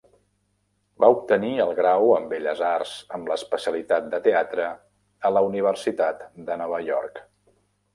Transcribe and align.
Va 1.03 1.09
obtenir 1.15 1.51
el 1.65 1.73
Grau 1.81 2.15
en 2.15 2.25
Belles 2.33 2.65
Arts 2.71 2.95
amb 3.19 3.31
l'especialitat 3.35 4.11
de 4.17 4.23
teatre 4.33 4.69
a 5.31 5.35
la 5.39 5.49
Universitat 5.55 6.29
de 6.51 6.63
Nova 6.65 6.87
York. 6.93 7.27